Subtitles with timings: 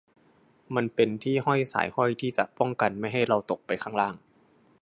[0.75, 4.15] มันเป็นที่ห้อยสายห้อยที่จะป้องกันไม่ให้เราตกไปข้างล่าง